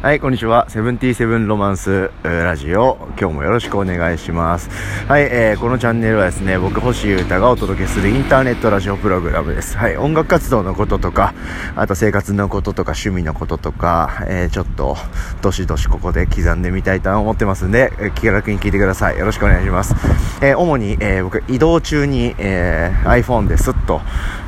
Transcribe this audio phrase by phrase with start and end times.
[0.00, 0.70] はい、こんにちは。
[0.70, 3.08] セブンティーセブンロマンスラジオ。
[3.18, 4.70] 今日もよろしくお願いします。
[5.08, 9.76] はい、えー、このチャンネルはですね、僕、星優太がお届けするインターネットラジオプログラムです。
[9.76, 11.34] はい、音楽活動のこととか、
[11.74, 14.96] あと生活のこととか、趣味のこととか、えー、ちょっと、
[15.42, 19.18] どしどしここで刻んでみたいと思ってますんで、気楽に聞いてください。
[19.18, 19.96] よろしくお願いします。
[20.40, 24.00] えー、主に、えー、僕、移動中に、えー、iPhone ですっと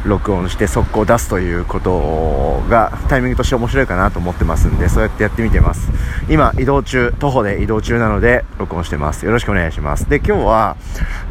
[0.04, 5.90] 録音して速攻出すということが、タイミングとして面白いかなと思ってますんで、そうやってやってみてます。
[6.28, 9.24] 今、移動中、徒歩で移動中なので、録音してます。
[9.24, 10.08] よろしくお願いします。
[10.08, 10.76] で、今日は、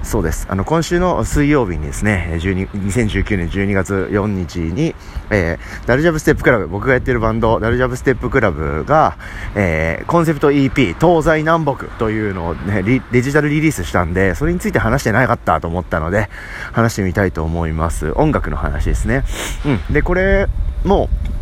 [0.03, 0.47] そうです。
[0.49, 4.95] あの、今週の水曜日にですね、12 2019年12月4日に、
[5.29, 9.17] えー、ダルジャブステップクラブ、僕がやってるバンド、ダルジャブステップクラブが、
[9.55, 16.29] えー、コンセプト EP、東西南北というのをね、デジタルリリースしたんで、それについて話してなかったと思ったので、
[16.71, 18.11] 話してみたいと思います。
[18.15, 19.23] 音楽の話ですね。
[19.65, 19.93] うん。
[19.93, 20.47] で、これ、
[20.83, 21.38] もう、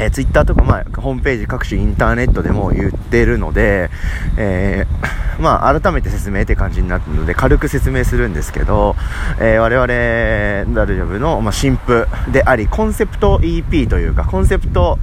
[0.00, 3.90] えー、ツイッターとか、まあ、ホームページ各種インターネットでも言ってるので、
[4.38, 5.10] えー、
[5.42, 8.96] まあ、改めて説明って感じになってるので、軽く説明するんですけど、
[9.38, 14.98] えー、我々、ダルジャブの、まあ、新譜であり、コンセプト EP というか、コンセプト、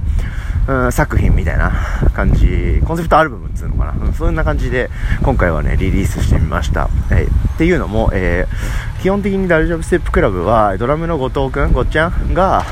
[0.66, 1.72] うん、作品みたいな
[2.12, 4.90] 感じ、コンセプトアルバムっていうのかな、うん、そんな感じで、
[5.22, 6.90] 今回はね、リリースしてみました。
[7.10, 12.64] えー、っていうのも、えー、基本的にダルジャブステップクラブは、ドラムの後藤くん、ごっちゃんが、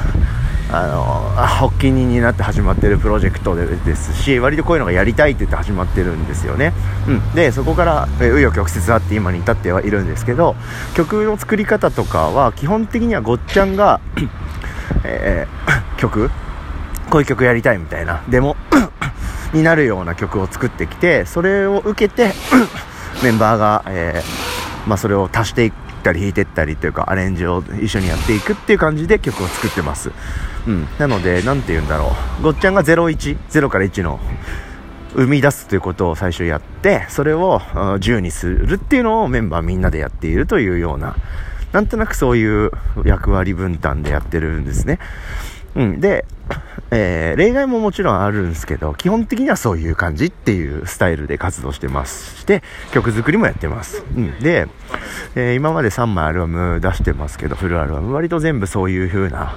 [0.70, 1.03] あの
[1.36, 6.72] 発起人になって始まってるプロジェクトですし割とこういうのがやりたいって言って始まってるんですよね、
[7.06, 10.56] うん、でそこから紆余曲折あって今に至ってはいるんですけど
[10.97, 14.00] 曲の作り方とかは基本的にはごっちゃんが
[15.05, 16.31] えー、 曲？
[17.11, 18.56] こういう曲やりたいみたいなデモ？
[19.55, 22.33] になるような曲を作ってきてそれを受けて
[23.22, 25.72] メンバーが、えーまあ、それを足していっ
[26.03, 30.11] たり弾いていったりというかアレンジを一緒にやっていくっていう感じで曲を作ってます。
[30.67, 32.42] うん、なので、なんて言うんだろう。
[32.42, 34.19] ごっちゃんが01、0から1の
[35.14, 41.17] 生み出すということを最初やって、それを10にするっていうのをメンバーみんなでやっているというような、
[41.72, 42.71] なんとなくそういう
[43.05, 44.99] 役割分担でやってるんですね。
[45.76, 46.00] うん。
[46.00, 46.25] で、
[46.91, 52.62] えー、例外ももちろんあるんですけど、基本的にはそういう感じっていうスタイルで活動してますして、
[52.93, 54.05] 曲作りもやってます。
[54.16, 54.38] うん。
[54.41, 54.69] で、
[55.34, 59.56] えー、今まで3枚アルバム出してますけど、フルアルバム、割と全部そういう風な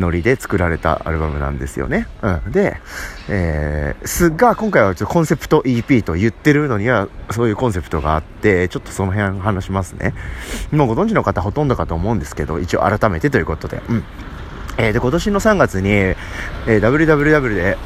[0.00, 2.08] ノリで作られたアルバムなんですよね。
[2.22, 2.52] うん。
[2.52, 2.80] で、
[3.28, 10.14] えー、すが、今回はちょっとコンセプト EP と言ってるのには、そういうコンセプトがあって、ちょっとその辺話しますね。
[10.72, 13.82] もうご存知の方ほとんどかと思うんですけど、一応改めてということで。
[13.88, 14.04] うん。
[14.78, 17.76] えー、で、今年の3月に、えー、WWW で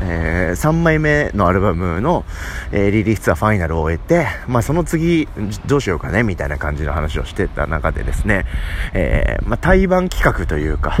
[0.00, 2.24] えー、3枚目のアルバムの、
[2.72, 5.28] えー、リリースはファイナルを終えて、まあ、その次、
[5.66, 8.44] どうしようかね、みたいな感じの話をしてた中でですね、
[8.92, 10.96] えー、まあ、対バン企画というか、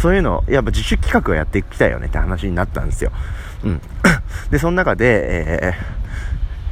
[0.00, 3.10] そういうの、やっぱ自主企画をやっていきたいよねって話になったんですよ。
[3.64, 3.80] うん。
[4.50, 5.04] で、その中で、
[5.58, 5.74] えー、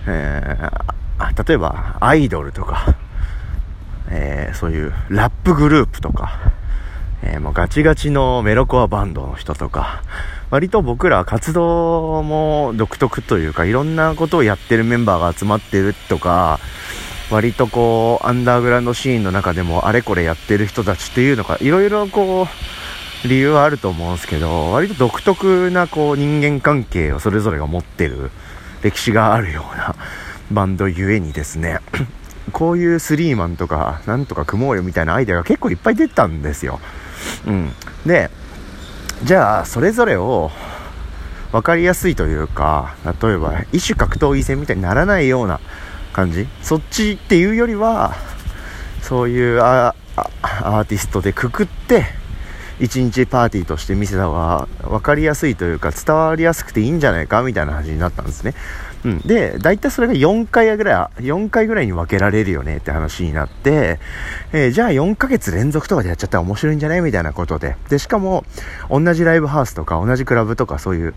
[0.07, 2.97] えー、例えば、アイドルとか、
[4.09, 6.39] えー、そういうラップグループとか、
[7.23, 10.03] えー、もうガチガチのメロコアバンドの人とか、
[10.51, 16.61] 割と僕ら活動も独特というか、いろんなことをやってるメンバーが集まってるとか、
[17.31, 22.47] 割とこう、アンダーグラウンドシーンの中でもあれこれやってる人たちっていうのが、いろいろこう、
[23.25, 28.31] 理由はあると思うんですけど、割と独特なこう人間関係をそれぞれが持ってる
[28.83, 29.97] 歴史があるような
[30.53, 31.81] バンドゆえにですね、
[32.53, 36.79] こういうスリーマンとか、なんとか組もうよみたいなアイデアが結構いっぱい出たんですよ。
[37.47, 37.73] うん。
[38.05, 38.31] で、
[39.25, 40.53] じゃあ、それぞれを
[41.51, 45.59] 分かりやすいというか、例えば、異種格闘技戦みたいにならないような
[46.13, 46.47] 感じ？
[46.63, 48.15] そっちっていうよりは、
[49.03, 52.05] そういうアーティストでくくって、
[52.79, 58.55] 一日パーティーとして見せた方が分かりやすいというか伝わりやすくていいんじゃないかみたいな話になったんですね。
[59.05, 59.19] うん。
[59.21, 63.99] で、大体それが4回ぐらい、4回ぐらいに分けられるよねって話になって、
[64.53, 67.77] えー、じゃあ4ヶ月連続とかでやっちゃったら面白いんじゃないみたいなことで。
[67.89, 68.45] で、しかも、
[68.91, 71.15] 同じライブハウスとか同じクラブとかそういう、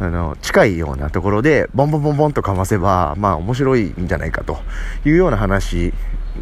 [0.00, 4.58] あの、近いようなところで、ボンボンボンボンとかませば、まあ面白いんじゃないかと
[5.04, 5.94] いうような話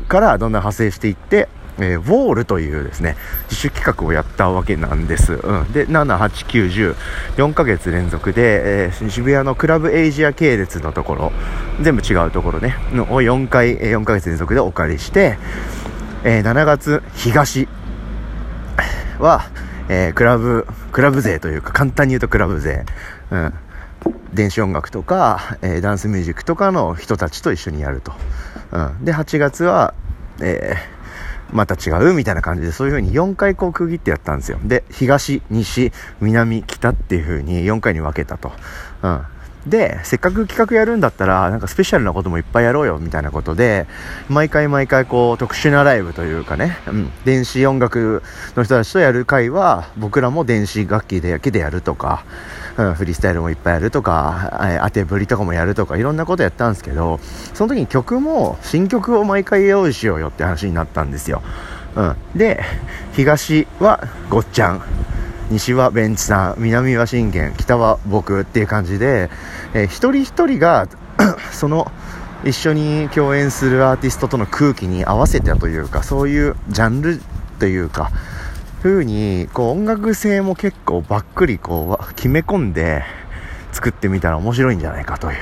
[0.08, 1.48] からどんどん派生していって、
[1.78, 5.34] えー、ウォールというですね、自主企画をやったわけなんです。
[5.34, 5.72] うん。
[5.72, 6.96] で、7、8、9、10、
[7.36, 11.32] 4ヶ月連続で、えー、渋谷のクラブエイジア系列のところ、
[11.82, 12.76] 全部違うところね、
[13.10, 15.38] を4回、4ヶ月連続でお借りして、
[16.24, 17.68] えー、7月東
[19.18, 19.46] は、
[19.88, 22.84] えー、クラブ、クラブ勢というか、簡単に言うとクラブ勢。
[23.30, 23.54] うん。
[24.32, 28.12] 電子音楽とか、えー、ダンスミュージックとかの人たちと一緒にやると。
[28.72, 29.04] うん。
[29.04, 29.94] で、8月は、
[30.40, 30.95] えー、
[31.52, 34.58] また違うみたいな感じで、そういう風に4回こう区切ってやったんですよ。
[34.62, 38.52] で、東、西、南、北っていう風に4回に分けたと。
[39.02, 39.20] うん。
[39.66, 43.86] で、せっかく企画やるんだったら、なんかスペシャルなこともいっぱいやろうよ、みたいなことで、
[44.28, 48.22] 毎回毎回こう、特殊なライブというかね、うん、電子音楽
[48.54, 52.24] の人たちとやる回は、僕らも電子楽器だけでやるとか、
[52.76, 57.18] うん、フリースタイルもいっぱいやるとか、え当てぶりとかもやるとか、いろんなことやったんですけど、
[57.54, 61.42] その時に曲も、新曲を毎回用意しようよって話になったんですよ。
[61.96, 62.16] うん。
[62.36, 62.62] で、
[63.14, 64.82] 東はごっちゃん。
[65.50, 69.30] 西はベンチさん、南は信玄、北は僕っていう感じで、
[69.74, 70.88] えー、一人一人が
[71.52, 71.90] その
[72.44, 77.20] 一緒に共演するアーティストとの空気に合わせてというか、そういうジャンル
[77.58, 78.10] というか、
[78.82, 83.02] 風に、こう音楽性も結構ばっくりこう決め込んで
[83.72, 85.36] 作ってみたら面白いんじゃないかという。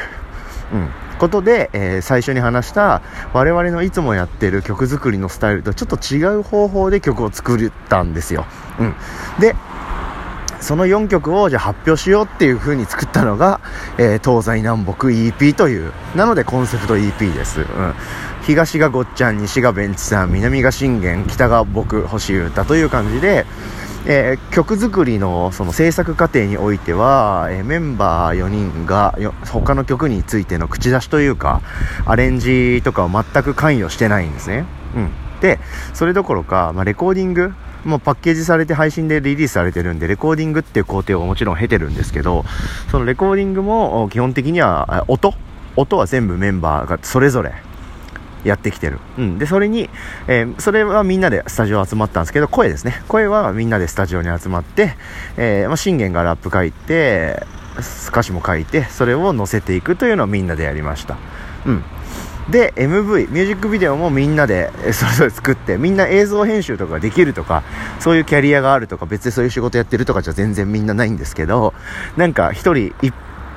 [0.74, 0.88] うん。
[1.18, 3.00] ことで、えー、最初に話した
[3.32, 8.46] 我々のいつもやってる曲作りのスタイルとちょっと違う方法で曲を作ったんですよ。
[8.80, 8.94] うん。
[9.38, 9.54] で、
[10.64, 13.60] その4曲をじゃあ発表しようっていう風に作ったのが、
[13.98, 17.60] えー、東西南北 EP という、なのでコンセプト EP です。
[17.60, 17.66] うん。
[18.46, 23.44] 東がごっちゃん、西がベンチさん、南が信玄、北が僕、星歌という感じで、
[24.06, 31.62] えー、曲作りのその制作過程においては、えー、メンバー4人がよ他の曲についての口出しというか
[32.04, 35.58] アレンジとかを全く関与してないんですね、うん、で
[35.94, 42.44] それどころか、まあ、レコーディングもうパッケージされて配信でリリースされてるんで、レコーディングっていう工程をもちろん経てるんですけど、
[42.90, 45.34] そのレコーディングも基本的には音
[45.76, 47.52] 音は全部メンバーがそれぞれ
[48.44, 48.98] やってきてる。
[49.18, 49.38] うん。
[49.38, 49.88] で、それに、
[50.28, 53.02] えー、それはみんなでスタジオ集まったんですけど、声ですね。
[53.08, 54.96] 声はみんなでスタジオに集まって、
[55.36, 57.42] えー、まあ、信玄がラップ書いて、
[58.08, 61.16] 歌詞も書いて、それを載せていくというのをみんなでやりました。
[61.66, 61.84] うん。
[62.50, 67.62] で MV ミュージックビデオもみんなでそれぞれ作ってみんな映像編集とかできるとか
[68.00, 71.72] そういうキャリアがあるとか別でそういう仕事やってるとかじゃ全然みんなないんですけど
[72.16, 73.12] なんか1人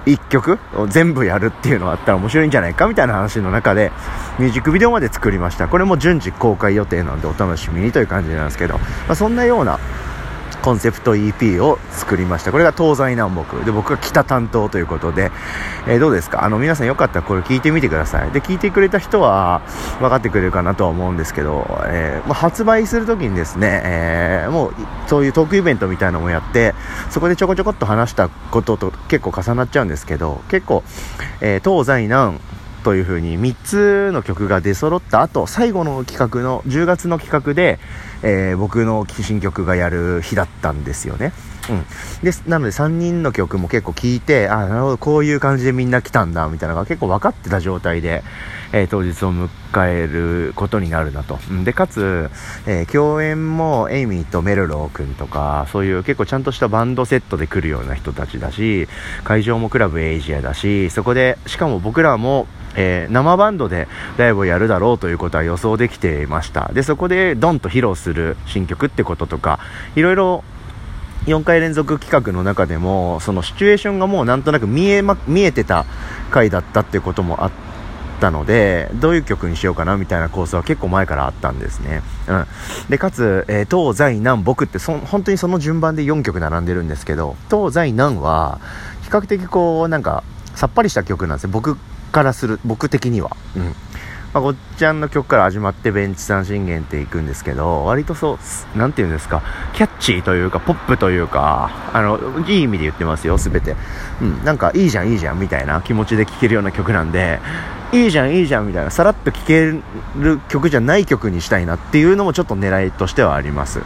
[0.07, 3.91] 1曲を全部やるっていうのがあったら面白いんじゃないかみたいな話の中で
[4.39, 5.67] ミュージックビデオまで作りました。
[5.67, 9.79] これも順次公開予定なのでお楽しみにという感じなんですけど、まあ、そんなような
[10.67, 12.51] コンセプト EP を作りました。
[12.51, 13.63] これが東西南北。
[13.63, 15.31] で、僕が北担当ということで、
[15.87, 16.43] えー、どうですか？
[16.43, 18.31] あの、皆さんよかったらこれ聞いてみてください。
[18.31, 19.61] で、聞いてくれた人は
[20.01, 24.73] 分かってくれるかなとは思うんですけど、えー、まあ、発売するときにですね、えー、もう、
[25.07, 26.75] そういうトークイベントみたいなのもやって、
[27.09, 30.83] そこでちょこちょこっと話したことと結構重なっちゃうんですけど、結構、
[31.39, 32.41] え東西南、
[32.87, 37.79] という風に3つの曲が出揃った後、最後の企画の10月の企画で、
[38.23, 41.33] えー、僕の新曲がやる日だったんですよね。
[41.69, 41.85] うん。
[42.23, 48.23] で、なので3人の曲も結構聴いて、あ、なるほど、こういう感じでみんな来たんだ、みたいなのが結構分かってた状態で、
[48.71, 49.49] えー、当日を迎
[49.87, 51.39] えることになるなと。
[51.63, 52.29] で、かつ、
[52.65, 58.87] えー、共演もエイミーとメルロー君とか、そういう結構ちゃんとしたバンドセットで来るような人たちだし、
[59.23, 63.87] 会場もクラブエイジアだし、そこで、しかも僕らも、えー、生バンドで
[64.17, 66.71] ライブをやるだろうということは予想できていました。
[66.73, 69.59] で、そこでドンと披露する新曲ってこととか、
[69.95, 70.43] いろいろ
[71.27, 75.85] 4回連続企画の中でも、そのシチュエーションがもうなんとなく見えま、見えてた
[76.31, 77.51] 回だったっていうこともあっ
[78.21, 82.01] たので、どういう曲にしようかなみたいな構想は結構前からあったんですね。
[82.27, 82.45] うん。
[82.89, 88.59] で、かつ、えー、東西南北ってそ、本当にその順番で4曲並んでるんですけど、東西南は、
[89.03, 90.23] 比較的こう、なんか、
[90.56, 91.50] さっぱりした曲なんですよ。
[91.51, 91.77] 僕
[92.13, 93.35] からする、僕的には。
[93.57, 93.75] うん。
[94.33, 98.37] まあ、ごっちゃんの曲から始まってベンチ三信玄っていくんですけど、割とそ
[98.75, 99.41] う、なんて言うんですか、
[99.73, 103.75] キャッチーというか、ポップというか、あの、いい意味で言ってますよ、すべて。
[104.21, 107.39] うん、なんか、いいじゃん、いいじゃん、みたいな気持ちで聴けるような曲なんで、
[107.93, 109.73] いいじゃん、いいじゃん、みたいな、さらっと聴け
[110.17, 113.81] る曲じゃない曲にしたいなっていうのもちょっと狙いとしてはあります。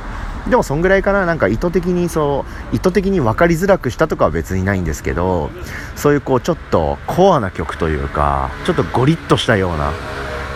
[0.50, 5.51] でもそんぐらいかな、なんか意図的にそう、意図的に分かりづらくしたとかは別にないんですけど、
[5.95, 9.91] そういうこうちょっとコアな曲というか、ちょっとゴリッとしたような、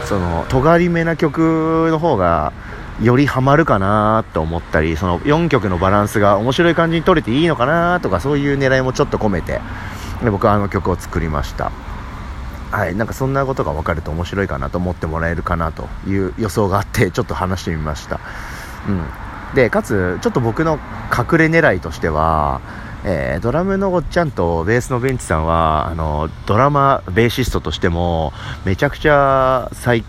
[0.05, 2.53] その、尖りめな曲の方が、
[3.01, 9.59] よりハマるかなと思ったり、その4曲のバランスが面白い感じに取れていいのかなとか、そういう狙いもちょっと込めて、
[10.24, 11.71] で僕はあの曲を作りました。
[12.71, 18.19] はい、なんかそんなことが分かると面白いかなと思ってもらえるかなという予想があって、ちょっと話してみました。
[18.88, 19.05] うん。
[19.55, 20.79] で、かつ、ちょっと僕の
[21.12, 22.62] 隠れ狙いとしては、
[23.07, 28.33] えー、ドラムのおっちゃんとベースのベンチさんは、あの、ドラマ、ベーシストとしても、
[28.65, 30.03] めちゃくちゃ最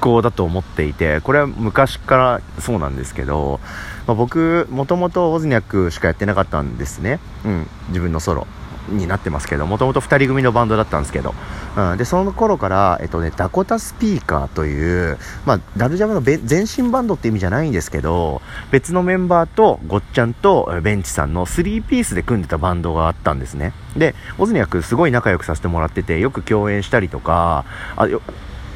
[0.00, 3.60] 高だと思っていて、これは昔からそうなんですけど、
[4.06, 7.18] まあ、僕、もともとオズニャックしかやってなかったんですね。
[7.46, 8.46] うん、自分のソロ。
[8.88, 11.34] になってますけどもともと2人組のバンドだったんですけど、
[11.76, 23.72] うん、でその頃から、えっとね、ダコタスピーカーという、まあ、ダルジャムの前身バンドって意味じゃないんですけど別のメンバーとごっちゃんとベンチさんの3ピースで組んでたバンドがあったんですね。
[23.96, 27.64] でオズニアクすごい仲良くさせてもらっててよく共演したりとか
[27.96, 28.20] あよ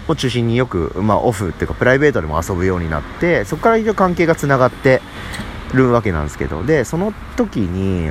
[0.09, 5.01] を中心によく、まあ、オフっていうかプライベートでも遊ぶようになってそこから一応関係がつながって
[5.75, 8.11] るわけなんですけどでその時に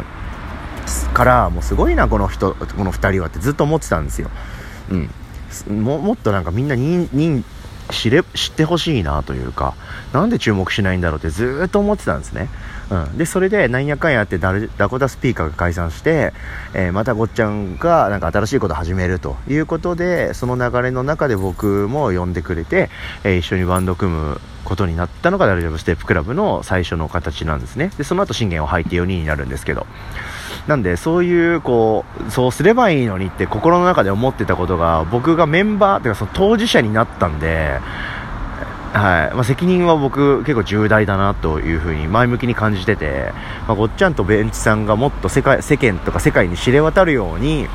[1.18, 4.30] からもうすごいなこの人この2人はってずっと思ってたんですよ、
[4.92, 7.44] うん、ももっとなんかみんなにに
[7.90, 9.74] 知れ知ってほしいなというか
[10.14, 12.50] なんで注目しないんだろうってずっと思ってたんですね、
[12.92, 16.34] うん、でそれでなんやかんやってダダコタスピーカーが解散して、
[16.76, 22.92] えー、またごっちゃんがなんか新しいこと始めるということでその流れの中で僕も呼んでくれて、
[23.24, 27.90] えー、一緒にバンド組むことになったのがダルジャブステップクラブの最初の形なんですね。
[27.98, 29.88] でその後信玄を履いて4人になるんですけど。
[30.68, 37.80] なんでそういうこうそうすればいいのにって心の中で思ってたことが僕がメンバーてかその当事者になったんで
[38.94, 39.36] はい。
[39.36, 43.32] まあ、責任は僕結構重大だなというふうに前向きに感じてて、
[43.68, 47.68] まあ、ごっちゃんとベンチさんがもっと世界世間とか世界に知れ渡るように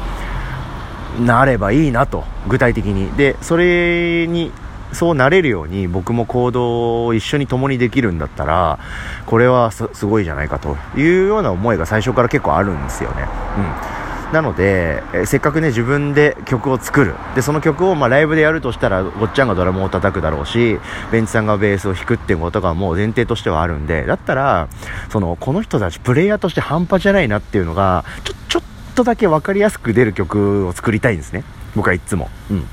[1.20, 3.10] なればいいなと具体的に。
[3.16, 4.50] でそれに
[4.92, 8.78] そうなれるように僕も行動を一緒に共にできるんだったら
[9.26, 13.26] これはすごいじゃないかというような思いが最初から結構あるんですよね。
[13.56, 20.78] うんなので、えせっかくね自分で曲を作るでその曲をまあライブでやるとしたらごっちゃんがドラムを叩くだろうし
[21.12, 24.68] ベンチさんがベースを弾くっていうことがもう前提としてはあるんでだったら
[25.10, 31.44] そのこの人たちプレイヤーとして半端じゃないなっていうのがちょちょっとだけ分かりやすく出る曲を作りたいんですね
[31.76, 32.30] 僕はいつも。
[32.50, 32.66] うん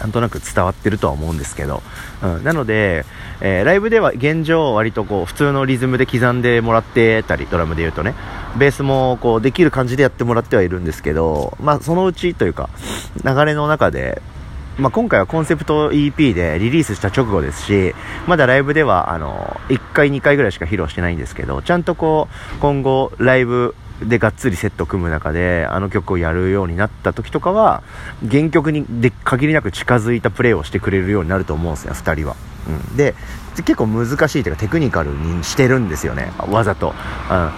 [0.00, 1.82] なんとなく伝わってるとは思うんですけど、
[2.22, 3.04] うん、なので、
[3.40, 8.14] えー、ライブでは現状割とこう普通のリズムで刻んでもらってたりドラムで言うとね。
[8.58, 12.68] ベースもこうできる感じでやってもらってはいるんですけど、まあ、そのうちというか
[13.24, 14.22] 流れの中で
[14.78, 17.94] まあ、今回はコンセプト EP でリリースした直後ですし、
[18.26, 27.82] まだライブではあの1回、2回ぐらいしか披露してないんですけど、ちゃんとこう今後ライブでがっつりセット組む中であの曲をやるようになった時とかは
[28.28, 32.36] 原曲にで限りなく近づいたプレーをしてくれるようになると思うんですよ2人は、
[32.68, 33.14] うん、で
[33.56, 36.94] 結構難しいというかテクニカルにしてるんですよねわざと、うん、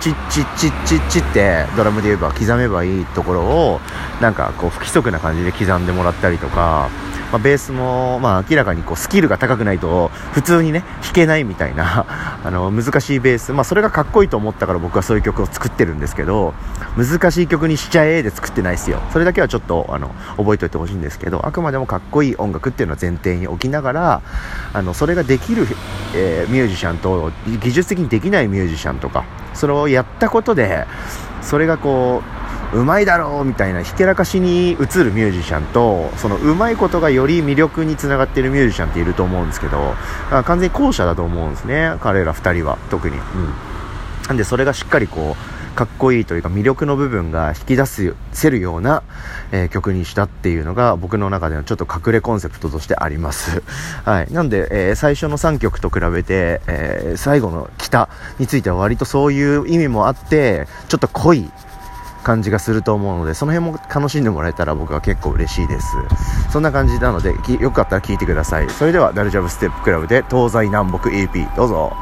[0.00, 3.80] チッチッチッチッチってドラムで言えば刻めばいいところを
[4.20, 6.90] なんかこう不規則な感じで刻んでもらったりとか
[7.32, 12.06] まあ、ベースも、まあ、明らかにこうスキルが高くないと普通にね弾けないみたいな
[12.44, 16.52] あの難しいベース、まあ、それがかっこいいと思ったから僕はそういう曲を作ってるんですけど
[16.96, 19.00] 難しい曲にしちゃえで作ってないですよ。
[19.12, 24.22] それだけはちょっとあの覚えておいてほしいんですけどあくまでもかっこいい音楽っていうのは前提に置きながら
[24.74, 25.66] あのそれができる、
[26.14, 29.24] えー、ミュージシャンと技術的にできないミュージシャンとか
[29.54, 30.86] それをやったことで
[31.40, 32.41] それがこう
[32.72, 39.94] うまいだろうみたいなひけらかしに映るミュージシャンとそのうまいことがより魅力につながっているミュージシャンっていると思うんですけど
[40.30, 43.22] 完全に後者だと思うんですね彼ら2人は特に、うん、
[44.28, 49.02] なんでそれがしっかりこうかっこいいというか魅力の部分が引き出すせるような、
[49.52, 53.62] えー、曲にしたっていうのが僕の中でのちょっと隠れコンセプトとしてあります。
[54.04, 54.32] はい。
[54.32, 61.50] なんで、えー、最初の3曲と比べて、えー、最後の北については割とそういう意味もあって、ちょっと濃い
[62.22, 65.86] 感じがすると思うのでその辺も楽しんでもらえたら僕は結構嬉しいです。
[66.50, 68.70] そんな感じなのでよかったら聞いてください。
[68.70, 71.96] それではダルジャブステップクラブで東西南北 EP どうぞ。